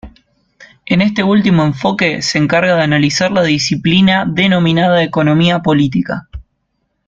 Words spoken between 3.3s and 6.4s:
la disciplina denominada Economía política.